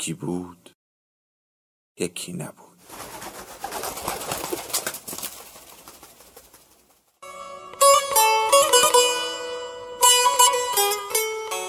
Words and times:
یکی 0.00 0.14
بود 0.14 0.70
یکی 1.98 2.32
نبود. 2.32 2.78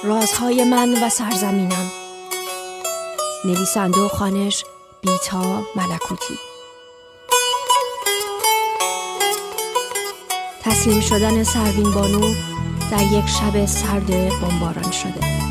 رازهای 0.03 0.63
من 0.63 1.03
و 1.03 1.09
سرزمینم. 1.09 1.91
نویسنده 3.45 4.01
و 4.01 4.07
خانش 4.07 4.65
بیتا 5.01 5.63
ملکوتی. 5.75 6.37
تسلیم 10.61 11.01
شدن 11.01 11.43
سروین 11.43 11.91
بانو 11.91 12.33
در 12.91 13.03
یک 13.03 13.25
شب 13.27 13.65
سرد 13.65 14.39
بمباران 14.41 14.91
شده. 14.91 15.50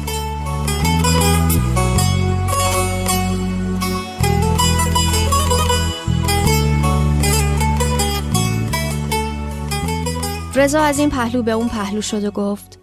رضا 10.60 10.80
از 10.80 10.98
این 10.98 11.10
پهلو 11.10 11.42
به 11.42 11.52
اون 11.52 11.68
پهلو 11.68 12.00
شد 12.00 12.24
و 12.24 12.30
گفت 12.30 12.78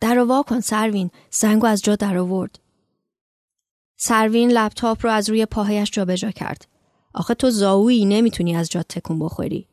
در 0.00 0.18
وا 0.18 0.42
کن 0.42 0.60
سروین 0.60 1.10
زنگو 1.30 1.66
از 1.66 1.82
جا 1.82 1.96
در 1.96 2.18
آورد. 2.18 2.58
سروین 3.96 4.50
لپتاپ 4.50 4.98
رو 5.04 5.10
از 5.10 5.30
روی 5.30 5.46
پاهایش 5.46 5.90
جابجا 5.90 6.30
کرد. 6.30 6.66
آخه 7.14 7.34
تو 7.34 7.50
زاویی 7.50 8.04
نمی‌تونی 8.04 8.56
از 8.56 8.68
جا 8.68 8.82
تکون 8.82 9.18
بخوری. 9.18 9.68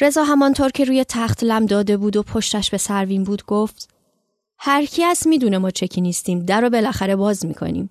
رضا 0.00 0.24
همانطور 0.24 0.70
که 0.70 0.84
روی 0.84 1.04
تخت 1.04 1.44
لم 1.44 1.66
داده 1.66 1.96
بود 1.96 2.16
و 2.16 2.22
پشتش 2.22 2.70
به 2.70 2.78
سروین 2.78 3.24
بود 3.24 3.44
گفت 3.44 3.94
هر 4.58 4.84
کی 4.84 5.04
از 5.04 5.26
می‌دونه 5.26 5.58
ما 5.58 5.70
چکی 5.70 6.00
نیستیم 6.00 6.38
در 6.38 6.60
رو 6.60 6.70
بالاخره 6.70 7.16
باز 7.16 7.46
می‌کنیم. 7.46 7.90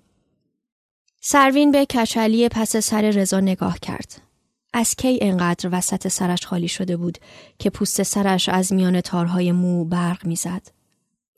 سروین 1.20 1.70
به 1.70 1.86
کچلی 1.86 2.48
پس 2.48 2.76
سر 2.76 3.10
رضا 3.10 3.40
نگاه 3.40 3.78
کرد. 3.78 4.31
از 4.72 4.94
کی 4.94 5.18
انقدر 5.22 5.68
وسط 5.72 6.08
سرش 6.08 6.46
خالی 6.46 6.68
شده 6.68 6.96
بود 6.96 7.18
که 7.58 7.70
پوست 7.70 8.02
سرش 8.02 8.48
از 8.48 8.72
میان 8.72 9.00
تارهای 9.00 9.52
مو 9.52 9.84
برق 9.84 10.26
می‌زد. 10.26 10.62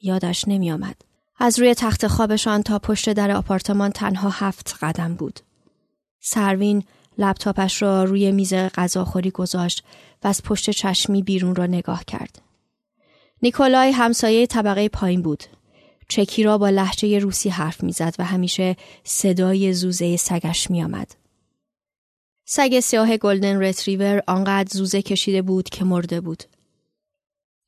یادش 0.03 0.49
نمی 0.49 0.73
آمد. 0.73 0.97
از 1.39 1.59
روی 1.59 1.75
تخت 1.75 2.07
خوابشان 2.07 2.63
تا 2.63 2.79
پشت 2.79 3.13
در 3.13 3.31
آپارتمان 3.31 3.91
تنها 3.91 4.31
هفت 4.31 4.79
قدم 4.83 5.15
بود. 5.15 5.41
سروین 6.21 6.85
لپتاپش 7.19 7.83
را 7.83 8.05
روی 8.05 8.33
میز 8.33 8.55
غذاخوری 8.55 9.31
گذاشت 9.31 9.85
و 10.25 10.29
از 10.29 10.43
پشت 10.43 10.71
چشمی 10.71 11.23
بیرون 11.23 11.55
را 11.55 11.67
نگاه 11.67 12.05
کرد. 12.05 12.43
نیکولای 13.43 13.91
همسایه 13.93 14.47
طبقه 14.47 14.89
پایین 14.89 15.23
بود. 15.23 15.45
چکی 16.09 16.43
را 16.43 16.59
با 16.59 16.69
لحجه 16.69 17.19
روسی 17.19 17.49
حرف 17.49 17.83
می‌زد 17.83 18.15
و 18.19 18.25
همیشه 18.25 18.77
صدای 19.05 19.73
زوزه 19.73 20.17
سگش 20.17 20.71
میآمد. 20.71 21.24
سگ 22.47 22.81
سیاه 22.81 23.17
گلدن 23.17 23.63
رتریور 23.63 24.23
آنقدر 24.27 24.69
زوزه 24.73 25.03
کشیده 25.03 25.43
بود 25.43 25.69
که 25.69 25.85
مرده 25.85 26.21
بود. 26.21 26.43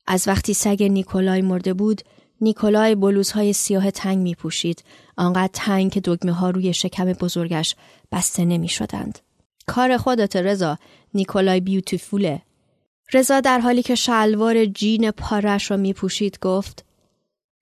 از 0.07 0.27
وقتی 0.27 0.53
سگ 0.53 0.83
نیکولای 0.83 1.41
مرده 1.41 1.73
بود، 1.73 2.01
نیکولای 2.41 2.95
بلوزهای 2.95 3.53
سیاه 3.53 3.91
تنگ 3.91 4.17
می 4.17 4.35
پوشید، 4.35 4.83
آنقدر 5.17 5.49
تنگ 5.53 5.91
که 5.91 5.99
دگمه 5.99 6.31
ها 6.31 6.49
روی 6.49 6.73
شکم 6.73 7.05
بزرگش 7.05 7.75
بسته 8.11 8.45
نمی 8.45 8.69
شدند. 8.69 9.19
کار 9.67 9.97
خودت 9.97 10.35
رضا، 10.35 10.77
نیکولای 11.13 11.59
بیوتیفوله. 11.59 12.41
رضا 13.13 13.39
در 13.39 13.59
حالی 13.59 13.83
که 13.83 13.95
شلوار 13.95 14.65
جین 14.65 15.11
پارش 15.11 15.71
را 15.71 15.77
می 15.77 15.93
پوشید 15.93 16.39
گفت 16.41 16.85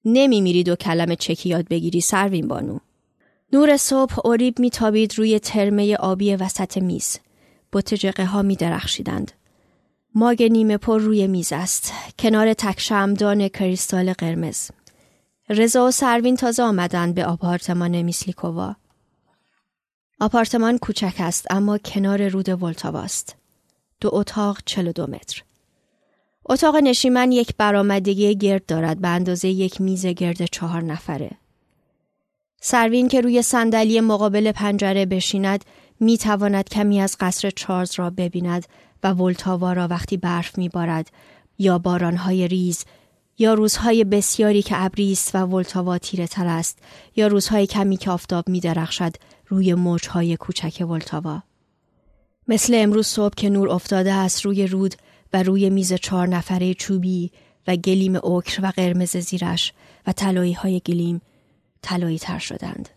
نمی 0.05 0.41
میری 0.41 0.63
دو 0.63 0.75
کلمه 0.75 1.15
چکی 1.15 1.49
یاد 1.49 1.67
بگیری 1.67 2.01
سروین 2.01 2.47
بانو. 2.47 2.79
نور 3.53 3.77
صبح 3.77 4.19
اوریب 4.23 4.59
میتابید 4.59 5.17
روی 5.17 5.39
ترمه 5.39 5.95
آبی 5.95 6.35
وسط 6.35 6.77
میز. 6.77 7.17
بوت 7.71 7.93
جقه 7.93 8.25
ها 8.25 8.41
می 8.41 8.55
درخشیدند. 8.55 9.31
ماگ 10.15 10.43
نیمه 10.43 10.77
پر 10.77 10.99
روی 10.99 11.27
میز 11.27 11.53
است. 11.53 11.93
کنار 12.19 12.53
تک 12.53 12.79
شمدان 12.79 13.47
کریستال 13.47 14.13
قرمز. 14.13 14.69
رضا 15.49 15.87
و 15.87 15.91
سروین 15.91 16.35
تازه 16.35 16.63
آمدند 16.63 17.15
به 17.15 17.25
آپارتمان 17.25 18.01
میسلیکووا. 18.01 18.75
آپارتمان 20.19 20.77
کوچک 20.77 21.15
است 21.19 21.45
اما 21.49 21.77
کنار 21.77 22.27
رود 22.27 22.63
ولتاواست. 22.63 23.35
دو 24.01 24.09
اتاق 24.13 24.57
دو 24.95 25.07
متر. 25.07 25.43
اتاق 26.49 26.75
نشیمن 26.75 27.31
یک 27.31 27.55
برآمدگی 27.57 28.35
گرد 28.35 28.65
دارد 28.65 29.01
به 29.01 29.07
اندازه 29.07 29.47
یک 29.47 29.81
میز 29.81 30.05
گرد 30.05 30.45
چهار 30.45 30.81
نفره. 30.81 31.31
سروین 32.67 33.07
که 33.07 33.21
روی 33.21 33.41
صندلی 33.41 34.01
مقابل 34.01 34.51
پنجره 34.51 35.05
بشیند 35.05 35.65
می 35.99 36.17
تواند 36.17 36.69
کمی 36.69 37.01
از 37.01 37.17
قصر 37.19 37.49
چارز 37.49 37.91
را 37.95 38.09
ببیند 38.09 38.65
و 39.03 39.11
ولتاوا 39.11 39.73
را 39.73 39.87
وقتی 39.87 40.17
برف 40.17 40.57
می 40.57 40.69
بارد 40.69 41.11
یا 41.57 41.79
بارانهای 41.79 42.47
ریز 42.47 42.85
یا 43.37 43.53
روزهای 43.53 44.03
بسیاری 44.03 44.61
که 44.61 44.75
ابری 44.77 45.17
و 45.33 45.37
ولتاوا 45.37 45.97
تیره 45.97 46.27
تر 46.27 46.47
است 46.47 46.79
یا 47.15 47.27
روزهای 47.27 47.67
کمی 47.67 47.97
که 47.97 48.11
آفتاب 48.11 48.49
می 48.49 48.59
درخشد 48.59 49.13
روی 49.47 49.73
موجهای 49.73 50.37
کوچک 50.37 50.85
ولتاوا. 50.89 51.43
مثل 52.47 52.73
امروز 52.75 53.07
صبح 53.07 53.33
که 53.37 53.49
نور 53.49 53.69
افتاده 53.69 54.13
است 54.13 54.45
روی 54.45 54.67
رود 54.67 54.95
و 55.33 55.43
روی 55.43 55.69
میز 55.69 55.93
چهار 55.93 56.27
نفره 56.27 56.73
چوبی 56.73 57.31
و 57.67 57.75
گلیم 57.75 58.15
اوکر 58.15 58.59
و 58.63 58.71
قرمز 58.75 59.17
زیرش 59.17 59.73
و 60.07 60.11
تلایی 60.11 60.53
های 60.53 60.79
گلیم 60.79 61.21
طلایی 61.85 62.19
تر 62.19 62.39
شدند. 62.39 62.89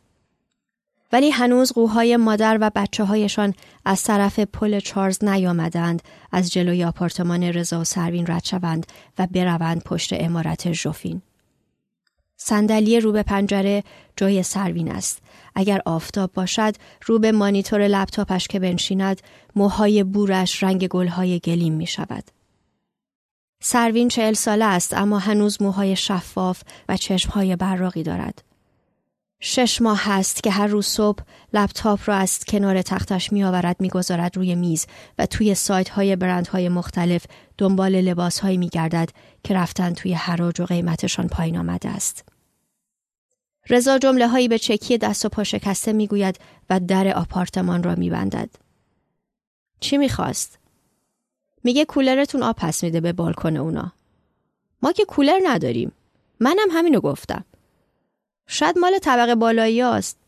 ولی 1.12 1.30
هنوز 1.30 1.72
قوهای 1.72 2.16
مادر 2.16 2.58
و 2.60 2.70
بچه 2.74 3.04
هایشان 3.04 3.54
از 3.84 4.02
طرف 4.02 4.38
پل 4.38 4.80
چارز 4.80 5.24
نیامدند 5.24 6.02
از 6.32 6.52
جلوی 6.52 6.84
آپارتمان 6.84 7.42
رضا 7.42 7.80
و 7.80 7.84
سروین 7.84 8.26
رد 8.26 8.44
شوند 8.44 8.86
و 9.18 9.26
بروند 9.26 9.82
پشت 9.84 10.12
امارت 10.12 10.72
ژوفین. 10.72 11.22
صندلی 12.36 13.00
رو 13.00 13.12
به 13.12 13.22
پنجره 13.22 13.84
جای 14.16 14.42
سروین 14.42 14.90
است. 14.90 15.22
اگر 15.54 15.80
آفتاب 15.86 16.32
باشد 16.32 16.74
رو 17.06 17.18
به 17.18 17.32
مانیتور 17.32 17.88
لپتاپش 17.88 18.48
که 18.48 18.58
بنشیند 18.58 19.20
موهای 19.56 20.04
بورش 20.04 20.62
رنگ 20.62 20.88
گلهای 20.88 21.38
گلیم 21.38 21.74
می 21.74 21.86
شود. 21.86 22.24
سروین 23.62 24.08
چهل 24.08 24.32
ساله 24.32 24.64
است 24.64 24.94
اما 24.94 25.18
هنوز 25.18 25.62
موهای 25.62 25.96
شفاف 25.96 26.62
و 26.88 26.96
چشمهای 26.96 27.56
براقی 27.56 28.02
دارد. 28.02 28.47
شش 29.40 29.82
ماه 29.82 30.00
هست 30.04 30.42
که 30.42 30.50
هر 30.50 30.66
روز 30.66 30.86
صبح 30.86 31.22
لپتاپ 31.52 32.00
را 32.06 32.14
از 32.14 32.44
کنار 32.44 32.82
تختش 32.82 33.32
می 33.32 33.44
آورد 33.44 33.80
می 33.80 33.88
گذارد 33.88 34.36
روی 34.36 34.54
میز 34.54 34.86
و 35.18 35.26
توی 35.26 35.54
سایت 35.54 35.88
های 35.88 36.16
برند 36.16 36.46
های 36.46 36.68
مختلف 36.68 37.24
دنبال 37.58 38.00
لباس 38.00 38.38
هایی 38.40 38.56
می 38.56 38.68
گردد 38.68 39.10
که 39.44 39.54
رفتن 39.54 39.94
توی 39.94 40.12
حراج 40.12 40.60
و 40.60 40.64
قیمتشان 40.64 41.28
پایین 41.28 41.58
آمده 41.58 41.88
است. 41.88 42.24
رضا 43.70 43.98
جمله 43.98 44.28
هایی 44.28 44.48
به 44.48 44.58
چکی 44.58 44.98
دست 44.98 45.24
و 45.24 45.28
پا 45.28 45.44
شکسته 45.44 45.92
می 45.92 46.06
گوید 46.06 46.40
و 46.70 46.80
در 46.80 47.08
آپارتمان 47.16 47.82
را 47.82 47.94
می 47.94 48.10
بندد. 48.10 48.50
چی 49.80 49.98
می 49.98 50.08
خواست؟ 50.08 50.58
میگه 51.64 51.84
کولرتون 51.84 52.42
آب 52.42 52.56
پس 52.56 52.84
میده 52.84 53.00
به 53.00 53.12
بالکن 53.12 53.56
اونا. 53.56 53.92
ما 54.82 54.92
که 54.92 55.04
کولر 55.04 55.40
نداریم. 55.44 55.92
منم 56.40 56.68
همینو 56.70 57.00
گفتم. 57.00 57.44
شاید 58.50 58.78
مال 58.78 58.98
طبقه 58.98 59.34
بالایی 59.34 59.82
است. 59.82 60.18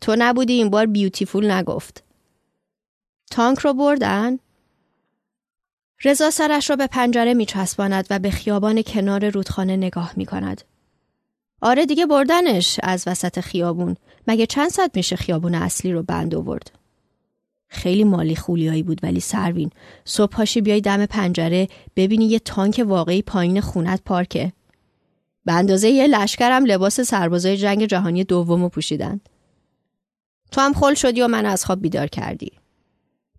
تو 0.00 0.16
نبودی 0.18 0.52
این 0.52 0.70
بار 0.70 0.86
بیوتیفول 0.86 1.50
نگفت. 1.50 2.04
تانک 3.30 3.58
رو 3.58 3.74
بردن؟ 3.74 4.38
رضا 6.04 6.30
سرش 6.30 6.70
را 6.70 6.76
به 6.76 6.86
پنجره 6.86 7.34
می 7.34 7.46
چسباند 7.46 8.06
و 8.10 8.18
به 8.18 8.30
خیابان 8.30 8.82
کنار 8.82 9.28
رودخانه 9.28 9.76
نگاه 9.76 10.12
می 10.16 10.26
کند. 10.26 10.62
آره 11.60 11.86
دیگه 11.86 12.06
بردنش 12.06 12.80
از 12.82 13.04
وسط 13.06 13.40
خیابون. 13.40 13.96
مگه 14.26 14.46
چند 14.46 14.70
ساعت 14.70 14.90
میشه 14.96 15.16
خیابون 15.16 15.54
اصلی 15.54 15.92
رو 15.92 16.02
بند 16.02 16.34
آورد؟ 16.34 16.70
خیلی 17.68 18.04
مالی 18.04 18.36
خولیایی 18.36 18.82
بود 18.82 19.00
ولی 19.02 19.20
سروین 19.20 19.70
صبح 20.04 20.32
پاشی 20.32 20.60
بیای 20.60 20.80
دم 20.80 21.06
پنجره 21.06 21.68
ببینی 21.96 22.24
یه 22.24 22.38
تانک 22.38 22.84
واقعی 22.86 23.22
پایین 23.22 23.60
خونت 23.60 24.02
پارکه 24.04 24.52
به 25.48 25.54
اندازه 25.54 25.88
یه 25.88 26.06
لشکرم 26.06 26.64
لباس 26.64 27.00
سربازای 27.00 27.56
جنگ 27.56 27.86
جهانی 27.86 28.24
دوم 28.24 28.68
پوشیدن. 28.68 29.20
تو 30.50 30.60
هم 30.60 30.72
خل 30.72 30.94
شدی 30.94 31.22
و 31.22 31.28
من 31.28 31.46
از 31.46 31.64
خواب 31.64 31.82
بیدار 31.82 32.06
کردی. 32.06 32.52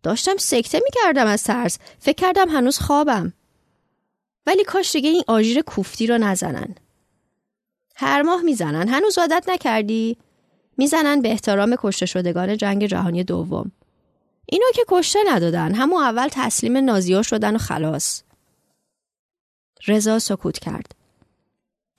داشتم 0.03 0.38
سکته 0.38 0.81
می‌کردم 0.83 1.27
از 1.27 1.44
ترس. 1.44 1.79
فکر 2.00 2.15
کردم 2.15 2.50
هنوز 2.50 2.79
خوابم. 2.79 3.33
ولی 4.45 4.63
کاش 4.63 4.91
دیگه 4.91 5.09
این 5.09 5.23
آژیر 5.27 5.61
کوفتی 5.61 6.07
رو 6.07 6.17
نزنن. 6.17 6.75
هر 7.95 8.21
ماه 8.21 8.41
می‌زنن. 8.41 8.88
هنوز 8.88 9.17
عادت 9.17 9.45
نکردی؟ 9.47 10.17
می‌زنن 10.77 11.21
به 11.21 11.29
احترام 11.31 11.75
کشته 11.79 12.05
شدگان 12.05 12.57
جنگ 12.57 12.85
جهانی 12.85 13.23
دوم. 13.23 13.71
اینو 14.45 14.65
که 14.75 14.83
کشته 14.88 15.19
ندادن. 15.27 15.73
همون 15.73 16.03
اول 16.03 16.27
تسلیم 16.31 16.77
نازیا 16.77 17.21
شدن 17.21 17.55
و 17.55 17.57
خلاص. 17.57 18.23
رضا 19.88 20.19
سکوت 20.19 20.59
کرد. 20.59 20.99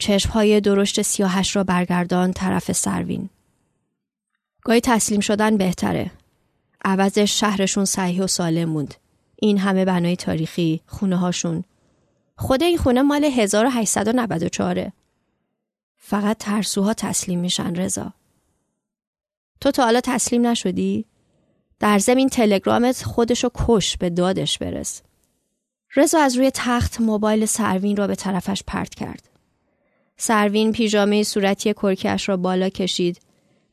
چشمهای 0.01 0.61
درشت 0.61 1.03
سیاهش 1.03 1.57
را 1.57 1.65
برگردان 1.65 2.33
طرف 2.33 2.73
سروین 2.73 3.29
گاهی 4.63 4.81
تسلیم 4.81 5.21
شدن 5.21 5.57
بهتره 5.57 6.11
عوضش 6.85 7.41
شهرشون 7.41 7.85
صحیح 7.85 8.23
و 8.23 8.27
سالم 8.27 8.69
موند 8.69 8.95
این 9.37 9.59
همه 9.59 9.85
بنای 9.85 10.17
تاریخی 10.17 10.81
خونه 10.87 11.17
هاشون 11.17 11.65
خود 12.37 12.63
این 12.63 12.79
خونه 12.79 13.03
مال 13.03 13.25
1894 13.25 14.93
فقط 15.97 16.39
ترسوها 16.39 16.95
تسلیم 16.95 17.41
میشن 17.41 17.75
رضا 17.75 18.13
تو 19.61 19.71
تا 19.71 19.85
حالا 19.85 20.01
تسلیم 20.01 20.47
نشدی؟ 20.47 21.05
در 21.79 21.99
زمین 21.99 22.29
تلگرامت 22.29 23.03
خودشو 23.03 23.51
کش 23.55 23.97
به 23.97 24.11
دادش 24.11 24.59
برس. 24.59 25.03
رضا 25.97 26.21
از 26.21 26.37
روی 26.37 26.51
تخت 26.55 27.01
موبایل 27.01 27.47
سروین 27.47 27.97
را 27.97 28.07
به 28.07 28.15
طرفش 28.15 28.63
پرت 28.67 28.95
کرد. 28.95 29.30
سروین 30.23 30.73
پیژامه 30.73 31.23
صورتی 31.23 31.75
کرکش 31.75 32.29
را 32.29 32.37
بالا 32.37 32.69
کشید 32.69 33.21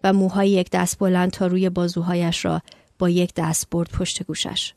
و 0.03 0.13
موهای 0.13 0.49
یک 0.49 0.69
دست 0.69 0.99
بلند 0.99 1.31
تا 1.31 1.47
روی 1.47 1.69
بازوهایش 1.69 2.45
را 2.45 2.61
با 2.99 3.09
یک 3.09 3.33
دست 3.35 3.69
برد 3.69 3.89
پشت 3.89 4.23
گوشش. 4.23 4.73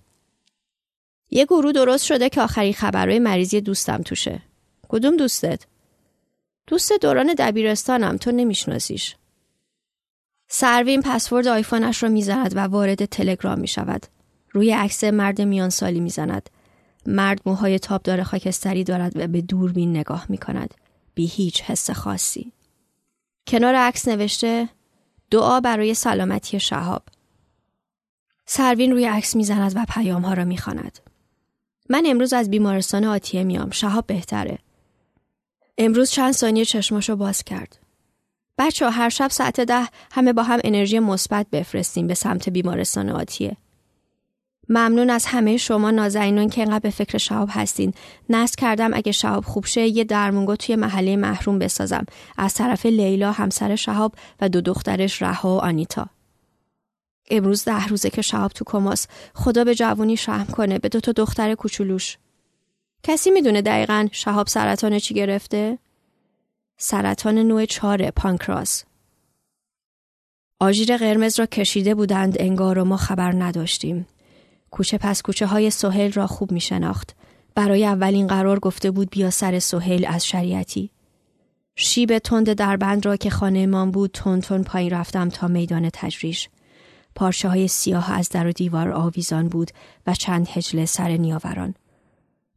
یه 1.30 1.44
گروه 1.44 1.72
درست 1.72 2.04
شده 2.04 2.28
که 2.28 2.40
آخری 2.40 2.72
خبرهای 2.72 3.18
مریضی 3.18 3.60
دوستم 3.60 4.02
توشه. 4.02 4.42
کدوم 4.88 5.16
دوستت؟ 5.16 5.66
دوست 6.66 6.92
دوران 6.92 7.34
دبیرستانم 7.38 8.16
تو 8.16 8.32
نمیشناسیش. 8.32 9.16
سروین 10.48 11.02
پسورد 11.02 11.46
آیفونش 11.46 12.02
را 12.02 12.08
می‌زند 12.08 12.56
و 12.56 12.60
وارد 12.60 13.04
تلگرام 13.04 13.58
می 13.58 13.68
شود. 13.68 14.06
روی 14.50 14.72
عکس 14.72 15.04
مرد 15.04 15.40
میان 15.40 15.70
سالی 15.70 16.00
می‌زند. 16.00 16.50
مرد 17.06 17.40
موهای 17.46 17.78
تابدار 17.78 18.22
خاکستری 18.22 18.84
دارد 18.84 19.12
و 19.16 19.26
به 19.26 19.40
دوربین 19.40 19.96
نگاه 19.96 20.26
می 20.28 20.38
کند. 20.38 20.74
بی 21.20 21.26
هیچ 21.26 21.62
حس 21.62 21.90
خاصی. 21.90 22.52
کنار 23.46 23.74
عکس 23.74 24.08
نوشته 24.08 24.68
دعا 25.30 25.60
برای 25.60 25.94
سلامتی 25.94 26.60
شهاب. 26.60 27.02
سروین 28.46 28.92
روی 28.92 29.06
عکس 29.06 29.36
می‌زند 29.36 29.72
و 29.76 29.84
پیام 29.88 30.22
ها 30.22 30.34
را 30.34 30.44
می‌خواند. 30.44 30.98
من 31.88 32.02
امروز 32.06 32.32
از 32.32 32.50
بیمارستان 32.50 33.04
آتیه 33.04 33.44
میام. 33.44 33.70
شهاب 33.70 34.06
بهتره. 34.06 34.58
امروز 35.78 36.10
چند 36.10 36.32
ثانیه 36.32 36.64
چشماشو 36.64 37.16
باز 37.16 37.44
کرد. 37.44 37.78
بچه 38.58 38.90
هر 38.90 39.08
شب 39.08 39.30
ساعت 39.30 39.60
ده 39.60 39.88
همه 40.12 40.32
با 40.32 40.42
هم 40.42 40.60
انرژی 40.64 40.98
مثبت 40.98 41.46
بفرستیم 41.52 42.06
به 42.06 42.14
سمت 42.14 42.48
بیمارستان 42.48 43.10
آتیه. 43.10 43.56
ممنون 44.70 45.10
از 45.10 45.26
همه 45.26 45.56
شما 45.56 45.90
نازنینان 45.90 46.48
که 46.48 46.62
انقدر 46.62 46.78
به 46.78 46.90
فکر 46.90 47.18
شهاب 47.18 47.48
هستین. 47.52 47.94
نصب 48.28 48.58
کردم 48.58 48.94
اگه 48.94 49.12
شهاب 49.12 49.44
خوب 49.44 49.66
شه 49.66 49.86
یه 49.86 50.04
درمونگو 50.04 50.56
توی 50.56 50.76
محله 50.76 51.16
محروم 51.16 51.58
بسازم 51.58 52.06
از 52.38 52.54
طرف 52.54 52.86
لیلا 52.86 53.32
همسر 53.32 53.76
شهاب 53.76 54.14
و 54.40 54.48
دو 54.48 54.60
دخترش 54.60 55.22
رها 55.22 55.56
و 55.56 55.60
آنیتا. 55.60 56.06
امروز 57.30 57.64
ده 57.64 57.86
روزه 57.86 58.10
که 58.10 58.22
شهاب 58.22 58.52
تو 58.52 58.64
کماس 58.64 59.06
خدا 59.34 59.64
به 59.64 59.74
جوونی 59.74 60.16
شهم 60.16 60.46
کنه 60.46 60.78
به 60.78 60.88
دو 60.88 61.00
تا 61.00 61.12
دختر 61.12 61.54
کوچولوش. 61.54 62.18
کسی 63.02 63.30
می‌دونه 63.30 63.62
دقیقا 63.62 64.08
شهاب 64.12 64.46
سرطان 64.46 64.98
چی 64.98 65.14
گرفته؟ 65.14 65.78
سرطان 66.76 67.38
نوع 67.38 67.64
چهار 67.64 68.10
پانکراس. 68.10 68.84
آژیر 70.60 70.96
قرمز 70.96 71.38
را 71.38 71.46
کشیده 71.46 71.94
بودند 71.94 72.36
انگار 72.40 72.78
و 72.78 72.84
ما 72.84 72.96
خبر 72.96 73.32
نداشتیم. 73.32 74.06
کوچه 74.70 74.98
پس 74.98 75.22
کوچه 75.22 75.46
های 75.46 75.70
سهیل 75.70 76.12
را 76.12 76.26
خوب 76.26 76.52
می 76.52 76.60
شناخت. 76.60 77.16
برای 77.54 77.86
اولین 77.86 78.26
قرار 78.26 78.58
گفته 78.58 78.90
بود 78.90 79.10
بیا 79.10 79.30
سر 79.30 79.58
سهیل 79.58 80.06
از 80.06 80.26
شریعتی. 80.26 80.90
شیب 81.76 82.18
تند 82.18 82.52
در 82.52 82.76
بند 82.76 83.06
را 83.06 83.16
که 83.16 83.30
خانه 83.30 83.66
من 83.66 83.90
بود 83.90 84.10
تون 84.10 84.40
تون 84.40 84.62
پایین 84.62 84.90
رفتم 84.90 85.28
تا 85.28 85.48
میدان 85.48 85.90
تجریش. 85.92 86.48
پارچه 87.14 87.48
های 87.48 87.68
سیاه 87.68 88.12
از 88.12 88.28
در 88.28 88.46
و 88.46 88.52
دیوار 88.52 88.92
آویزان 88.92 89.48
بود 89.48 89.70
و 90.06 90.14
چند 90.14 90.48
هجله 90.48 90.86
سر 90.86 91.08
نیاوران. 91.08 91.74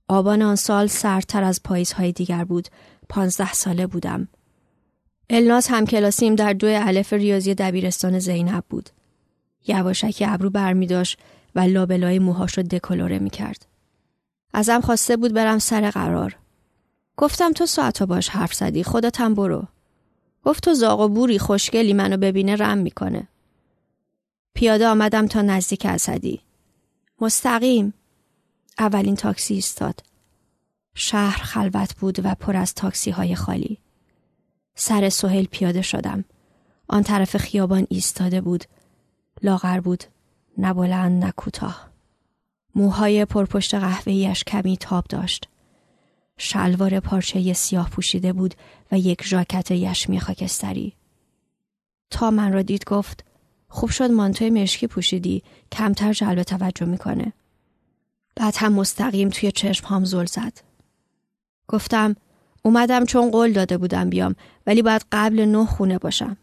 آبان 0.07 0.41
آن 0.41 0.55
سال 0.55 0.87
سردتر 0.87 1.43
از 1.43 1.63
پاییزهای 1.63 2.11
دیگر 2.11 2.43
بود 2.43 2.67
پانزده 3.09 3.53
ساله 3.53 3.87
بودم. 3.87 4.27
الناس 5.29 5.71
هم 5.71 5.85
کلاسیم 5.85 6.35
در 6.35 6.53
دو 6.53 6.67
علف 6.67 7.13
ریاضی 7.13 7.55
دبیرستان 7.55 8.19
زینب 8.19 8.63
بود. 8.69 8.89
یواشکی 9.67 10.25
ابرو 10.25 10.49
برمی 10.49 10.87
داشت 10.87 11.19
و 11.55 11.59
لابلای 11.59 12.19
موهاش 12.19 12.57
رو 12.57 12.63
دکلوره 12.63 13.19
می 13.19 13.29
کرد. 13.29 13.65
ازم 14.53 14.81
خواسته 14.81 15.17
بود 15.17 15.33
برم 15.33 15.59
سر 15.59 15.89
قرار. 15.89 16.35
گفتم 17.17 17.51
تو 17.51 17.65
ساعتا 17.65 18.05
باش 18.05 18.29
حرف 18.29 18.53
زدی 18.53 18.83
خودتم 18.83 19.33
برو. 19.33 19.63
گفت 20.43 20.63
تو 20.63 20.73
زاغ 20.73 20.99
و 20.99 21.07
بوری 21.07 21.39
خوشگلی 21.39 21.93
منو 21.93 22.17
ببینه 22.17 22.55
رم 22.55 22.77
می‌کنه. 22.77 23.27
پیاده 24.53 24.87
آمدم 24.87 25.27
تا 25.27 25.41
نزدیک 25.41 25.85
اسدی. 25.85 26.41
مستقیم. 27.21 27.93
اولین 28.79 29.15
تاکسی 29.15 29.53
ایستاد. 29.53 30.03
شهر 30.95 31.43
خلوت 31.43 31.95
بود 31.95 32.25
و 32.25 32.35
پر 32.35 32.55
از 32.55 32.73
تاکسی 32.73 33.11
های 33.11 33.35
خالی. 33.35 33.77
سر 34.75 35.09
سهل 35.09 35.45
پیاده 35.45 35.81
شدم. 35.81 36.25
آن 36.87 37.03
طرف 37.03 37.37
خیابان 37.37 37.87
ایستاده 37.89 38.41
بود. 38.41 38.63
لاغر 39.43 39.79
بود. 39.79 40.03
نه 40.57 40.73
بلند 40.73 41.23
نه 41.23 41.31
کوتاه. 41.31 41.89
موهای 42.75 43.25
پرپشت 43.25 43.75
قهوه‌ایش 43.75 44.43
کمی 44.43 44.77
تاب 44.77 45.05
داشت. 45.09 45.49
شلوار 46.37 46.99
پارچه 46.99 47.53
سیاه 47.53 47.89
پوشیده 47.89 48.33
بود 48.33 48.55
و 48.91 48.97
یک 48.97 49.23
ژاکت 49.23 49.71
یشمی 49.71 50.19
خاکستری. 50.19 50.93
تا 52.09 52.31
من 52.31 52.53
را 52.53 52.61
دید 52.61 52.85
گفت 52.85 53.25
خوب 53.67 53.89
شد 53.89 54.11
مانتوی 54.11 54.49
مشکی 54.49 54.87
پوشیدی 54.87 55.43
کمتر 55.71 56.13
جلب 56.13 56.43
توجه 56.43 56.85
می‌کنه. 56.85 57.33
بعد 58.35 58.55
هم 58.57 58.73
مستقیم 58.73 59.29
توی 59.29 59.51
چشم 59.51 59.87
هم 59.87 60.05
زل 60.05 60.25
زد. 60.25 60.61
گفتم 61.67 62.15
اومدم 62.63 63.05
چون 63.05 63.31
قول 63.31 63.53
داده 63.53 63.77
بودم 63.77 64.09
بیام 64.09 64.35
ولی 64.67 64.81
باید 64.81 65.05
قبل 65.11 65.45
نه 65.45 65.65
خونه 65.65 65.97
باشم. 65.97 66.37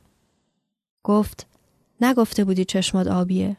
گفت 1.03 1.47
نگفته 2.01 2.45
بودی 2.45 2.65
چشمات 2.65 3.07
آبیه. 3.07 3.57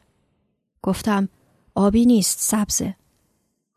گفتم 0.82 1.30
آبی 1.76 2.06
نیست 2.06 2.40
سبزه. 2.40 2.96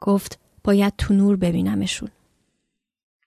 گفت 0.01 0.39
باید 0.65 0.93
تو 0.99 1.15
نور 1.15 1.37
ببینمشون. 1.37 2.11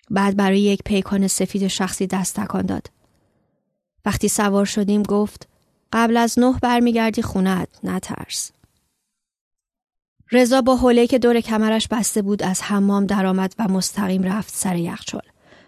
بعد 0.09 0.37
برای 0.37 0.59
یک 0.59 0.83
پیکان 0.85 1.27
سفید 1.27 1.67
شخصی 1.67 2.07
دست 2.07 2.39
تکان 2.39 2.65
داد. 2.65 2.89
وقتی 4.05 4.27
سوار 4.27 4.65
شدیم 4.65 5.03
گفت 5.03 5.47
قبل 5.93 6.17
از 6.17 6.39
نه 6.39 6.59
برمیگردی 6.61 7.21
خونت 7.21 7.67
نترس. 7.83 8.51
رضا 10.31 10.61
با 10.61 10.75
حوله 10.75 11.07
که 11.07 11.19
دور 11.19 11.41
کمرش 11.41 11.87
بسته 11.87 12.21
بود 12.21 12.43
از 12.43 12.61
حمام 12.61 13.05
درآمد 13.05 13.53
و 13.59 13.67
مستقیم 13.67 14.23
رفت 14.23 14.55
سر 14.55 14.75
یخچال. 14.75 15.21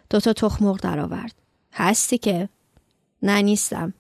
دوتا 0.10 0.34
تخمق 0.34 0.82
درآورد. 0.82 1.36
هستی 1.74 2.18
که؟ 2.18 2.50
نه 3.24 3.42
نیستم. 3.42 3.94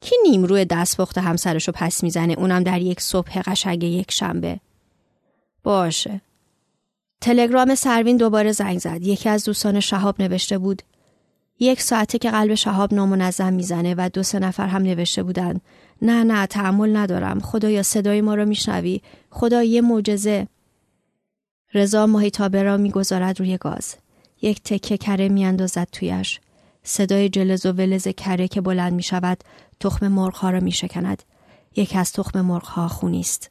کی 0.00 0.16
روی 0.38 0.64
دست 0.64 0.96
پخته 1.00 1.20
همسرشو 1.20 1.72
پس 1.72 2.02
می‌زنه؟ 2.02 2.34
اونم 2.38 2.62
در 2.62 2.80
یک 2.80 3.00
صبح 3.00 3.42
قشنگ 3.42 3.84
یک 3.84 4.10
شنبه؟ 4.10 4.60
باشه. 5.62 6.20
تلگرام 7.20 7.74
سروین 7.74 8.16
دوباره 8.16 8.52
زنگ 8.52 8.78
زد. 8.78 9.02
یکی 9.02 9.28
از 9.28 9.44
دوستان 9.44 9.80
شهاب 9.80 10.22
نوشته 10.22 10.58
بود 10.58 10.82
یک 11.60 11.82
ساعته 11.82 12.18
که 12.18 12.30
قلب 12.30 12.54
شهاب 12.54 12.94
نامنظم 12.94 13.52
می‌زنه 13.52 13.94
و 13.98 14.10
دو 14.12 14.22
سه 14.22 14.38
نفر 14.38 14.66
هم 14.66 14.82
نوشته 14.82 15.22
بودن. 15.22 15.60
نه 16.02 16.24
نه 16.24 16.46
تحمل 16.46 16.96
ندارم. 16.96 17.40
خدایا 17.40 17.82
صدای 17.82 18.20
ما 18.20 18.34
رو 18.34 18.44
میشنوی؟ 18.44 19.00
خدا 19.30 19.62
یه 19.62 19.80
معجزه. 19.80 20.48
رضا 21.74 22.06
ماهیتابه 22.06 22.62
را 22.62 22.76
می‌گذارد 22.76 23.40
روی 23.40 23.58
گاز. 23.58 23.94
یک 24.42 24.62
تکه 24.62 24.96
کره 24.96 25.28
میاندازد 25.28 25.88
تویش. 25.92 26.40
صدای 26.88 27.28
جلز 27.28 27.66
و 27.66 27.72
ولز 27.72 28.08
کره 28.08 28.48
که 28.48 28.60
بلند 28.60 28.92
می 28.92 29.02
شود 29.02 29.44
تخم 29.80 30.08
مرغها 30.08 30.50
را 30.50 30.60
می 30.60 30.72
شکند. 30.72 31.22
یکی 31.76 31.98
از 31.98 32.12
تخم 32.12 32.40
مرغها 32.40 32.88
خونی 32.88 33.20
است. 33.20 33.50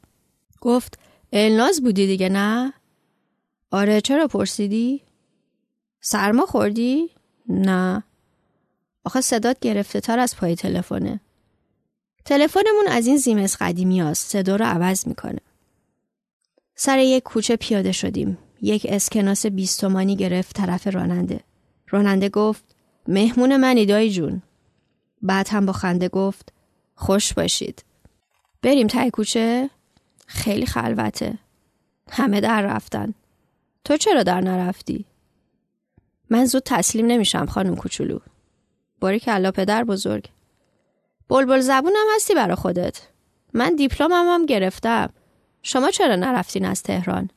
گفت 0.60 0.98
الناز 1.32 1.82
بودی 1.82 2.06
دیگه 2.06 2.28
نه؟ 2.28 2.72
آره 3.70 4.00
چرا 4.00 4.26
پرسیدی؟ 4.26 5.02
سرما 6.00 6.46
خوردی؟ 6.46 7.10
نه 7.48 8.02
آخه 9.04 9.20
صدات 9.20 9.60
گرفته 9.60 10.00
تر 10.00 10.18
از 10.18 10.36
پای 10.36 10.56
تلفنه 10.56 11.20
تلفنمون 12.24 12.88
از 12.88 13.06
این 13.06 13.16
زیمس 13.16 13.56
قدیمی 13.60 14.00
هست. 14.00 14.30
صدا 14.30 14.56
رو 14.56 14.64
عوض 14.64 15.06
می‌کنه 15.06 15.40
سر 16.74 16.98
یک 16.98 17.22
کوچه 17.22 17.56
پیاده 17.56 17.92
شدیم 17.92 18.38
یک 18.62 18.86
اسکناس 18.88 19.46
بیستمانی 19.46 20.16
گرفت 20.16 20.56
طرف 20.56 20.86
راننده 20.86 21.40
راننده 21.88 22.28
گفت 22.28 22.77
مهمون 23.08 23.56
منی 23.56 23.86
دایی 23.86 24.10
جون. 24.10 24.42
بعد 25.22 25.48
هم 25.48 25.66
با 25.66 25.72
خنده 25.72 26.08
گفت 26.08 26.52
خوش 26.94 27.32
باشید. 27.32 27.84
بریم 28.62 28.86
تای 28.86 29.10
کوچه؟ 29.10 29.70
خیلی 30.26 30.66
خلوته. 30.66 31.38
همه 32.10 32.40
در 32.40 32.62
رفتن. 32.62 33.14
تو 33.84 33.96
چرا 33.96 34.22
در 34.22 34.40
نرفتی؟ 34.40 35.04
من 36.30 36.44
زود 36.44 36.62
تسلیم 36.66 37.06
نمیشم 37.06 37.46
خانم 37.46 37.76
کوچولو. 37.76 38.18
باری 39.00 39.20
کلا 39.20 39.50
پدر 39.50 39.84
بزرگ. 39.84 40.28
بلبل 41.28 41.60
زبونم 41.60 42.06
هستی 42.14 42.34
برا 42.34 42.56
خودت. 42.56 43.00
من 43.52 43.74
دیپلمم 43.74 44.28
هم 44.28 44.46
گرفتم. 44.46 45.10
شما 45.62 45.90
چرا 45.90 46.16
نرفتین 46.16 46.64
از 46.64 46.82
تهران؟ 46.82 47.30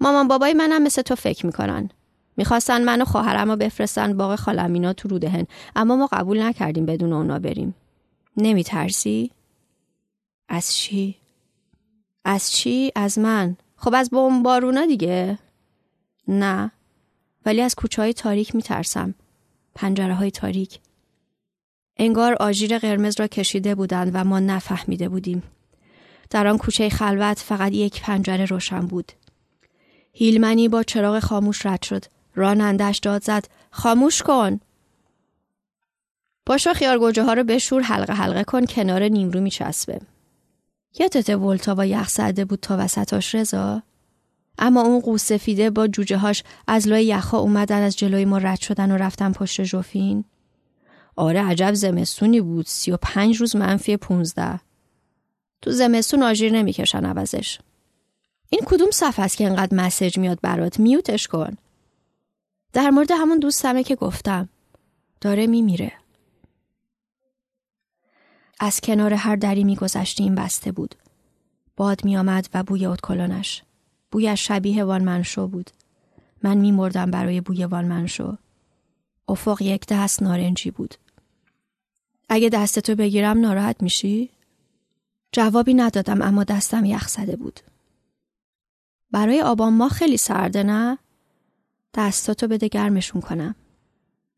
مامان 0.00 0.28
بابای 0.28 0.52
منم 0.54 0.82
مثل 0.82 1.02
تو 1.02 1.14
فکر 1.14 1.46
می‌کنن. 1.46 1.90
می‌خواستن 2.38 2.84
من 2.84 3.02
و 3.02 3.04
خواهرم 3.04 3.50
رو 3.50 3.56
بفرستن 3.56 4.16
باغ 4.16 4.34
خالمینا 4.34 4.92
تو 4.92 5.08
رودهن. 5.08 5.46
اما 5.76 5.96
ما 5.96 6.08
قبول 6.12 6.42
نکردیم 6.42 6.86
بدون 6.86 7.12
اونا 7.12 7.38
بریم. 7.38 7.74
نمیترسی؟ 8.36 9.30
از 10.48 10.74
چی؟ 10.74 11.16
از 12.24 12.52
چی؟ 12.52 12.92
از 12.94 13.18
من. 13.18 13.56
خب 13.76 13.94
از 13.94 14.10
بمبارونا 14.10 14.86
دیگه. 14.86 15.38
نه. 16.28 16.70
ولی 17.46 17.60
از 17.60 17.74
کوچه 17.74 18.02
های 18.02 18.12
تاریک 18.12 18.54
میترسم. 18.54 19.14
پنجره 19.74 20.14
های 20.14 20.30
تاریک. 20.30 20.78
انگار 21.96 22.34
آژیر 22.34 22.78
قرمز 22.78 23.20
را 23.20 23.26
کشیده 23.26 23.74
بودند 23.74 24.10
و 24.14 24.24
ما 24.24 24.40
نفهمیده 24.40 25.08
بودیم. 25.08 25.42
در 26.30 26.46
آن 26.46 26.58
کوچه 26.58 26.88
خلوت 26.88 27.38
فقط 27.38 27.72
یک 27.72 28.02
پنجره 28.02 28.44
روشن 28.44 28.80
بود. 28.80 29.12
هیلمنی 30.12 30.68
با 30.68 30.82
چراغ 30.82 31.18
خاموش 31.18 31.66
رد 31.66 31.82
شد. 31.82 32.04
رانندش 32.38 32.98
داد 32.98 33.24
زد. 33.24 33.44
خاموش 33.70 34.22
کن. 34.22 34.60
باشو 36.46 36.72
خیارگوجه 36.72 37.22
ها 37.22 37.32
رو 37.32 37.44
بشور 37.44 37.82
حلقه 37.82 38.12
حلقه 38.12 38.44
کن 38.44 38.66
کنار 38.66 39.02
نیمرو 39.02 39.40
میچسبه. 39.40 40.00
یادت 40.98 41.30
ولتا 41.30 41.74
با 41.74 41.84
یخ 41.84 42.08
زده 42.08 42.44
بود 42.44 42.60
تا 42.60 42.76
وسطاش 42.78 43.34
رضا؟ 43.34 43.82
اما 44.58 44.82
اون 44.82 45.00
قوسفیده 45.00 45.70
با 45.70 45.88
جوجه 45.88 46.16
هاش 46.16 46.42
از 46.66 46.88
لای 46.88 47.06
یخها 47.06 47.38
اومدن 47.38 47.82
از 47.82 47.96
جلوی 47.96 48.24
ما 48.24 48.38
رد 48.38 48.60
شدن 48.60 48.90
و 48.90 48.96
رفتن 48.96 49.32
پشت 49.32 49.60
جوفین. 49.60 50.24
آره 51.16 51.42
عجب 51.42 51.74
زمستونی 51.74 52.40
بود. 52.40 52.66
سی 52.66 52.90
و 52.90 52.96
پنج 53.02 53.36
روز 53.36 53.56
منفی 53.56 53.96
پونزده. 53.96 54.60
تو 55.62 55.70
زمستون 55.70 56.22
آژیر 56.22 56.52
نمی‌کشن 56.52 57.04
عوضش. 57.04 57.58
این 58.50 58.60
کدوم 58.66 58.90
صفحه 58.90 59.24
است 59.24 59.36
که 59.36 59.46
انقدر 59.46 59.76
مسج 59.76 60.18
میاد 60.18 60.38
برات؟ 60.42 60.80
میوتش 60.80 61.28
کن. 61.28 61.56
در 62.72 62.90
مورد 62.90 63.10
همون 63.10 63.38
دوستمه 63.38 63.84
که 63.84 63.96
گفتم. 63.96 64.48
داره 65.20 65.46
میمیره. 65.46 65.92
از 68.60 68.80
کنار 68.80 69.14
هر 69.14 69.36
دری 69.36 69.64
میگذشتیم 69.64 70.34
بسته 70.34 70.72
بود. 70.72 70.94
باد 71.76 72.04
میآمد 72.04 72.48
و 72.54 72.62
بوی 72.62 72.86
اتکلونش. 72.86 73.62
بویش 74.10 74.48
شبیه 74.48 74.84
وانمنشو 74.84 75.46
بود. 75.48 75.70
من 76.42 76.56
میمردم 76.56 77.10
برای 77.10 77.40
بوی 77.40 77.64
وانمنشو. 77.64 78.36
افق 79.28 79.62
یک 79.62 79.86
دست 79.88 80.22
نارنجی 80.22 80.70
بود. 80.70 80.94
اگه 82.28 82.48
دستتو 82.48 82.94
بگیرم 82.94 83.40
ناراحت 83.40 83.82
میشی؟ 83.82 84.30
جوابی 85.32 85.74
ندادم 85.74 86.22
اما 86.22 86.44
دستم 86.44 86.84
یخ 86.84 87.08
زده 87.08 87.36
بود. 87.36 87.60
برای 89.10 89.42
آبان 89.42 89.72
ما 89.72 89.88
خیلی 89.88 90.16
سرده 90.16 90.62
نه؟ 90.62 90.98
دستاتو 91.94 92.48
بده 92.48 92.68
گرمشون 92.68 93.20
کنم. 93.20 93.54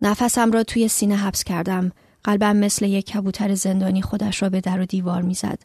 نفسم 0.01 0.51
را 0.51 0.63
توی 0.63 0.89
سینه 0.89 1.17
حبس 1.17 1.45
کردم. 1.45 1.93
قلبم 2.25 2.57
مثل 2.57 2.87
یک 2.87 3.07
کبوتر 3.07 3.55
زندانی 3.55 4.03
خودش 4.03 4.43
را 4.43 4.49
به 4.49 4.61
در 4.61 4.81
و 4.81 4.85
دیوار 4.85 5.23
می‌زد. 5.23 5.63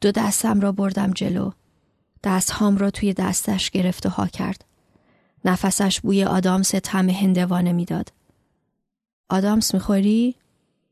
دو 0.00 0.10
دستم 0.10 0.60
را 0.60 0.72
بردم 0.72 1.10
جلو. 1.10 1.50
دست 2.24 2.50
هام 2.50 2.76
را 2.76 2.90
توی 2.90 3.12
دستش 3.12 3.70
گرفت 3.70 4.06
و 4.06 4.08
ها 4.08 4.26
کرد. 4.26 4.64
نفسش 5.44 6.00
بوی 6.00 6.24
آدامس 6.24 6.68
تم 6.68 7.10
هندوانه 7.10 7.72
می‌داد. 7.72 8.12
آدامس 9.28 9.74
می‌خوری؟ 9.74 10.34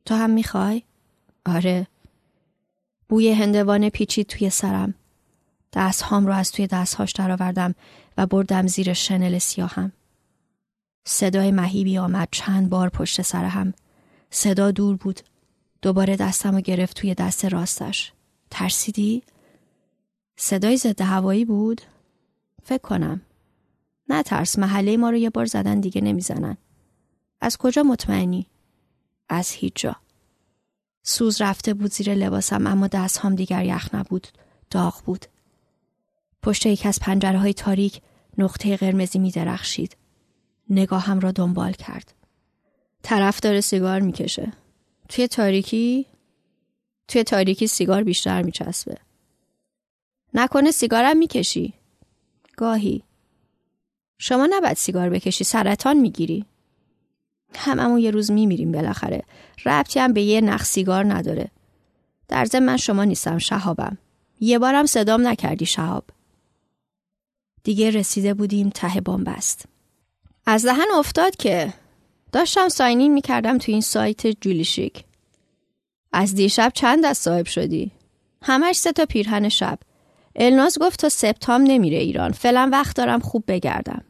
تو 0.05 0.15
هم 0.15 0.31
می‌خوای؟ 0.31 0.83
آره. 1.47 1.87
بوی 3.09 3.33
هندوانه 3.33 3.91
پیچید 3.91 4.27
توی 4.27 4.51
سرم. 4.51 4.95
دست 5.73 6.03
هام 6.03 6.27
رو 6.27 6.33
از 6.33 6.53
توی 6.53 6.67
دستهاش 6.67 7.13
درآوردم 7.13 7.75
و 8.19 8.27
بردم 8.27 8.67
زیر 8.67 8.93
شنل 8.93 9.39
سیاهم. 9.39 9.93
صدای 11.05 11.51
مهیبی 11.51 11.99
آمد 11.99 12.29
چند 12.31 12.71
بار 12.71 12.89
پشت 12.89 13.23
سر 13.23 13.45
هم. 13.45 13.75
صدا 14.31 14.71
دور 14.71 14.97
بود. 14.97 15.21
دوباره 15.83 16.17
دستم 16.17 16.55
رو 16.55 16.61
گرفت 16.61 16.97
توی 16.97 17.15
دست 17.15 17.45
راستش. 17.45 18.13
ترسیدی؟ 18.51 19.23
صدای 20.37 20.77
ضد 20.77 21.01
هوایی 21.01 21.45
بود؟ 21.45 21.81
فکر 22.63 22.83
کنم. 22.83 23.21
نه 24.09 24.23
ترس 24.23 24.59
محله 24.59 24.97
ما 24.97 25.11
رو 25.11 25.17
یه 25.17 25.31
بار 25.31 25.47
زدن 25.47 25.81
دیگه 25.81 26.01
نمی‌زنن. 26.01 26.57
از 27.41 27.57
کجا 27.57 27.83
مطمئنی؟ 27.83 28.47
از 29.29 29.51
هیچ 29.51 29.73
جا. 29.77 29.97
سوز 31.03 31.41
رفته 31.41 31.75
بود 31.75 31.93
زیر 31.93 32.15
لباسم 32.15 32.67
اما 32.67 32.87
دست 32.87 33.19
هم 33.19 33.35
دیگر 33.35 33.65
یخ 33.65 33.95
نبود. 33.95 34.29
داغ 34.71 35.03
بود. 35.05 35.27
پشت 36.43 36.67
یک 36.67 36.87
از 36.87 36.99
پنجره 37.01 37.39
های 37.39 37.55
تاریک 37.55 38.01
نقطه 38.39 38.77
قرمزی 38.77 39.19
می 39.19 39.31
درخشید. 39.31 39.97
نگاهم 40.71 41.21
را 41.21 41.33
دنبال 41.33 41.73
کرد. 41.73 42.15
طرف 43.03 43.41
داره 43.41 43.61
سیگار 43.61 44.01
می‌کشه. 44.01 44.53
توی 45.09 45.29
تاریکی 45.29 46.07
توی 47.09 47.25
تاریکی 47.25 47.67
سیگار 47.67 48.05
بیشتر 48.05 48.43
میچسبه. 48.43 48.97
نکنه 50.35 50.71
سیگارم 50.71 51.17
می‌کشی؟ 51.17 51.75
گاهی. 52.57 53.03
شما 54.19 54.49
نباید 54.51 54.77
سیگار 54.77 55.11
بکشی 55.11 55.45
سرطان 55.45 55.97
می‌گیری. 55.97 56.47
هممون 57.55 57.99
یه 57.99 58.11
روز 58.11 58.31
میمیریم 58.31 58.73
بالاخره 58.73 59.23
ربطی 59.65 60.01
هم 60.01 60.13
به 60.13 60.23
یه 60.23 60.41
نخ 60.41 60.65
سیگار 60.65 61.15
نداره 61.15 61.51
در 62.29 62.45
ضمن 62.45 62.67
من 62.67 62.77
شما 62.77 63.05
نیستم 63.05 63.39
شهابم 63.39 63.99
یه 64.41 64.59
بارم 64.59 64.87
صدام 64.87 65.29
نکردی 65.29 65.67
شهاب 65.67 66.05
دیگه 67.65 67.91
رسیده 67.91 68.35
بودیم 68.35 68.71
ته 68.71 69.01
بست 69.01 69.65
از 70.47 70.65
دهن 70.65 70.87
افتاد 70.95 71.37
که 71.37 71.73
داشتم 72.33 72.69
ساینین 72.69 73.13
می‌کردم 73.13 73.59
تو 73.59 73.73
این 73.73 73.81
سایت 73.81 74.27
جولیشیک 74.27 75.05
از 76.13 76.35
دیشب 76.35 76.73
چند 76.75 77.05
از 77.05 77.19
صاحب 77.19 77.47
شدی؟ 77.47 77.91
همش 78.43 78.77
سه 78.77 78.93
تا 78.93 79.07
پیرهن 79.07 79.49
شب. 79.49 79.79
الناز 80.37 80.79
گفت 80.79 81.01
تا 81.01 81.09
سپتام 81.09 81.63
نمیره 81.63 81.99
ایران. 81.99 82.33
فعلا 82.33 82.69
وقت 82.73 82.97
دارم 82.97 83.21
خوب 83.21 83.45
بگردم. 83.49 84.05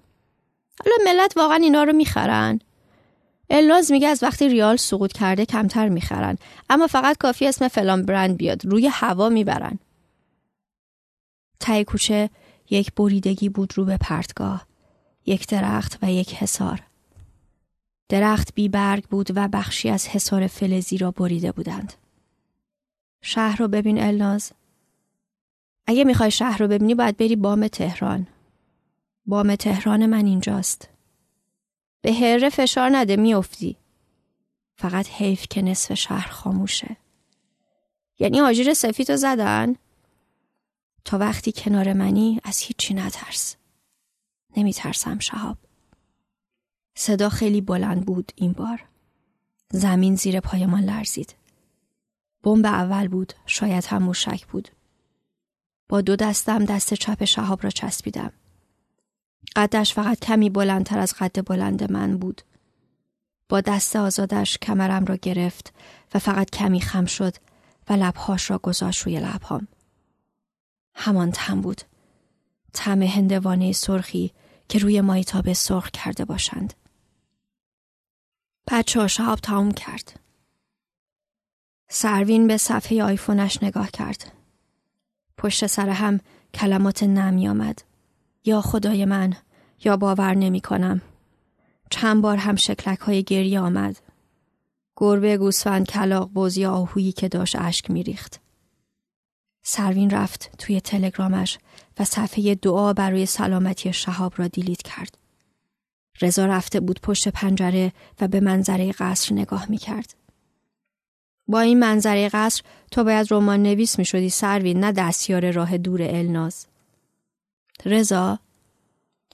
حالا 0.84 0.96
ملت 1.04 1.36
واقعا 1.36 1.56
اینا 1.56 1.84
رو 1.84 1.92
می‌خرن؟ 1.92 2.58
الناز 3.50 3.92
میگه 3.92 4.08
از 4.08 4.22
وقتی 4.22 4.48
ریال 4.48 4.76
سقوط 4.76 5.12
کرده 5.12 5.46
کمتر 5.46 5.88
می‌خرن. 5.88 6.38
اما 6.70 6.86
فقط 6.86 7.18
کافی 7.18 7.46
اسم 7.46 7.68
فلان 7.68 8.02
برند 8.02 8.36
بیاد. 8.36 8.64
روی 8.64 8.86
هوا 8.86 9.28
می‌برن. 9.28 9.78
تای 11.60 11.84
کوچه 11.84 12.30
یک 12.70 12.94
بریدگی 12.94 13.48
بود 13.48 13.72
رو 13.76 13.84
به 13.84 13.96
پرتگاه. 13.96 14.66
یک 15.26 15.48
درخت 15.48 15.98
و 16.02 16.12
یک 16.12 16.34
حصار 16.34 16.82
درخت 18.08 18.54
بی 18.54 18.68
برگ 18.68 19.04
بود 19.04 19.28
و 19.34 19.48
بخشی 19.48 19.90
از 19.90 20.08
حصار 20.08 20.46
فلزی 20.46 20.98
را 20.98 21.10
بریده 21.10 21.52
بودند 21.52 21.92
شهر 23.22 23.56
رو 23.56 23.68
ببین 23.68 24.02
الناز 24.02 24.52
اگه 25.86 26.04
می‌خوای 26.04 26.30
شهر 26.30 26.58
رو 26.58 26.68
ببینی 26.68 26.94
باید 26.94 27.16
بری 27.16 27.36
بام 27.36 27.68
تهران 27.68 28.26
بام 29.26 29.56
تهران 29.56 30.06
من 30.06 30.26
اینجاست 30.26 30.88
به 32.02 32.12
هره 32.12 32.50
فشار 32.50 32.90
نده 32.96 33.16
میافتی. 33.16 33.76
فقط 34.76 35.08
حیف 35.08 35.46
که 35.50 35.62
نصف 35.62 35.94
شهر 35.94 36.28
خاموشه. 36.28 36.96
یعنی 38.18 38.40
آجیر 38.40 38.74
سفید 38.74 39.16
زدن؟ 39.16 39.76
تا 41.04 41.18
وقتی 41.18 41.52
کنار 41.52 41.92
منی 41.92 42.40
از 42.44 42.58
هیچی 42.58 42.94
نترس. 42.94 43.56
نمیترسم 44.56 45.18
شهاب. 45.18 45.59
صدا 46.94 47.28
خیلی 47.28 47.61
بلند 47.61 48.06
بود 48.06 48.32
این 48.37 48.52
بار. 48.52 48.85
زمین 49.71 50.16
زیر 50.16 50.40
پایمان 50.40 50.85
لرزید. 50.85 51.35
بمب 52.42 52.66
اول 52.66 53.09
بود 53.09 53.32
شاید 53.47 53.85
هم 53.85 54.02
موشک 54.02 54.47
بود. 54.47 54.68
با 55.88 56.00
دو 56.00 56.16
دستم 56.16 56.64
دست 56.64 56.94
چپ 56.94 57.25
شهاب 57.25 57.64
را 57.64 57.71
چسبیدم. 57.71 58.32
قدش 59.56 59.94
فقط 59.94 60.21
کمی 60.21 60.50
بلندتر 60.50 60.99
از 60.99 61.14
قد 61.18 61.49
بلند 61.49 61.92
من 61.92 62.18
بود. 62.18 62.42
با 63.49 63.61
دست 63.61 63.97
آزادش 63.97 64.59
کمرم 64.59 65.04
را 65.04 65.16
گرفت 65.16 65.75
و 66.14 66.18
فقط 66.18 66.50
کمی 66.50 66.80
خم 66.80 67.04
شد 67.04 67.37
و 67.88 67.92
لبهاش 67.92 68.50
را 68.50 68.59
گذاشت 68.59 69.02
روی 69.02 69.21
لبهام. 69.21 69.68
همان 70.94 71.30
تم 71.30 71.61
بود. 71.61 71.80
تم 72.74 73.02
هندوانه 73.02 73.72
سرخی 73.72 74.32
که 74.68 74.78
روی 74.78 75.00
مایتاب 75.00 75.52
سرخ 75.52 75.90
کرده 75.90 76.24
باشند. 76.24 76.74
بچه 78.70 79.00
ها 79.00 79.06
شهاب 79.06 79.38
تموم 79.38 79.72
کرد. 79.72 80.20
سروین 81.88 82.46
به 82.46 82.56
صفحه 82.56 83.02
آیفونش 83.02 83.62
نگاه 83.62 83.90
کرد. 83.90 84.32
پشت 85.36 85.66
سر 85.66 85.88
هم 85.88 86.20
کلمات 86.54 87.02
نمی 87.02 87.48
آمد. 87.48 87.82
یا 88.44 88.60
خدای 88.60 89.04
من 89.04 89.36
یا 89.84 89.96
باور 89.96 90.34
نمی 90.34 90.60
کنم. 90.60 91.02
چند 91.90 92.22
بار 92.22 92.36
هم 92.36 92.56
شکلک 92.56 92.98
های 92.98 93.22
گریه 93.22 93.60
آمد. 93.60 93.96
گربه 94.96 95.36
گوسفند 95.36 95.86
کلاق 95.86 96.30
یا 96.56 96.72
آهویی 96.72 97.12
که 97.12 97.28
داشت 97.28 97.56
اشک 97.58 97.90
میریخت. 97.90 98.40
سروین 99.62 100.10
رفت 100.10 100.50
توی 100.58 100.80
تلگرامش 100.80 101.58
و 101.99 102.04
صفحه 102.04 102.54
دعا 102.54 102.92
برای 102.92 103.26
سلامتی 103.26 103.92
شهاب 103.92 104.32
را 104.37 104.49
دیلیت 104.49 104.82
کرد. 104.82 105.18
رضا 106.20 106.46
رفته 106.46 106.80
بود 106.80 107.00
پشت 107.00 107.28
پنجره 107.28 107.92
و 108.20 108.28
به 108.28 108.40
منظره 108.40 108.92
قصر 108.92 109.34
نگاه 109.34 109.66
می 109.70 109.78
کرد. 109.78 110.14
با 111.49 111.61
این 111.61 111.78
منظره 111.78 112.28
قصر 112.28 112.62
تو 112.90 113.04
باید 113.04 113.32
رمان 113.32 113.62
نویس 113.62 113.99
می 113.99 114.04
شدی 114.04 114.30
سروین 114.30 114.80
نه 114.80 114.92
دستیار 114.92 115.50
راه 115.50 115.78
دور 115.78 116.02
الناز. 116.02 116.66
رضا 117.84 118.38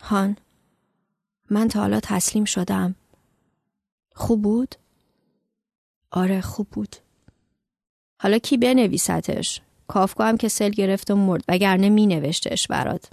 هان 0.00 0.36
من 1.50 1.68
تا 1.68 1.80
حالا 1.80 2.00
تسلیم 2.02 2.44
شدم. 2.44 2.94
خوب 4.14 4.42
بود؟ 4.42 4.74
آره 6.10 6.40
خوب 6.40 6.68
بود. 6.70 6.96
حالا 8.20 8.38
کی 8.38 8.56
بنویستش؟ 8.56 9.60
کافکا 9.88 10.24
هم 10.24 10.36
که 10.36 10.48
سل 10.48 10.70
گرفت 10.70 11.10
و 11.10 11.16
مرد 11.16 11.44
وگرنه 11.48 11.88
می 11.88 12.06
نوشتش 12.06 12.66
برات. 12.66 13.10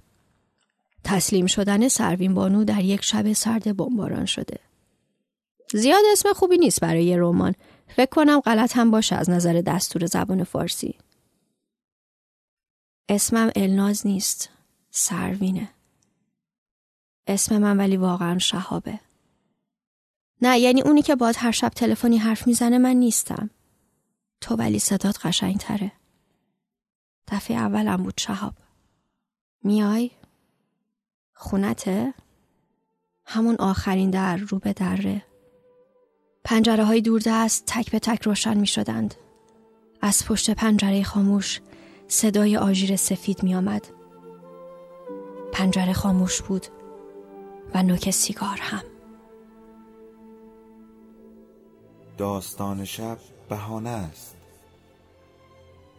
تسلیم 1.03 1.46
شدن 1.46 1.88
سروین 1.88 2.34
بانو 2.34 2.63
در 2.63 2.84
یک 2.84 3.01
شب 3.01 3.34
سرد 3.34 3.77
بمباران 3.77 4.25
شده. 4.25 4.60
زیاد 5.74 6.03
اسم 6.12 6.34
خوبی 6.34 6.58
نیست 6.58 6.79
برای 6.79 7.05
یه 7.05 7.17
رمان. 7.17 7.55
فکر 7.88 8.10
کنم 8.10 8.39
غلط 8.39 8.77
هم 8.77 8.91
باشه 8.91 9.15
از 9.15 9.29
نظر 9.29 9.62
دستور 9.62 10.05
زبان 10.05 10.44
فارسی. 10.44 10.96
اسمم 13.10 13.51
الناز 13.55 14.08
نیست. 14.08 14.50
سروینه. 14.91 15.70
اسم 17.27 17.58
من 17.58 17.77
ولی 17.77 17.98
واقعا 17.98 18.38
شهابه. 18.38 19.00
نه 20.41 20.60
یعنی 20.60 20.82
اونی 20.82 21.01
که 21.01 21.15
باد 21.15 21.36
هر 21.38 21.51
شب 21.51 21.70
تلفنی 21.70 22.17
حرف 22.17 22.48
می‌زنه 22.48 22.77
من 22.77 22.96
نیستم. 22.96 23.50
تو 24.41 24.55
ولی 24.55 24.79
صدات 24.79 25.25
قشنگ 25.25 25.58
تره. 25.58 25.91
دفعه 27.27 27.58
اولم 27.58 28.03
بود 28.03 28.13
شهاب. 28.17 28.53
میای؟ 29.63 30.12
خونته؟ 31.34 32.13
همون 33.25 33.55
آخرین 33.60 34.10
در 34.10 34.38
رو 34.38 34.60
به 34.60 34.74
دره. 34.74 35.25
پنجره 36.44 36.84
های 36.84 37.01
دوردست 37.01 37.63
تک 37.67 37.91
به 37.91 38.00
تک 38.00 38.22
روشن 38.22 38.58
می 38.58 38.67
شدند. 38.67 39.15
از 40.01 40.25
پشت 40.25 40.50
پنجره 40.50 41.03
خاموش 41.03 41.62
صدای 42.08 42.58
آژیر 42.58 42.96
سفید 42.96 43.44
می 43.44 43.55
آمد. 43.55 43.88
پنجره 45.51 45.94
خاموش 45.94 46.41
بود 46.41 46.67
و 47.74 47.84
نوک 47.84 48.12
سیگار 48.12 48.58
هم. 48.62 48.84
داستان 52.18 52.85
شب 52.85 53.18
بهانه 53.50 53.90
است 53.90 54.35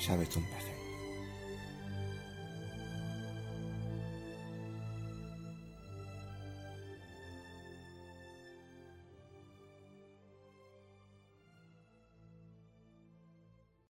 sabes 0.00 0.36
un. 0.36 0.79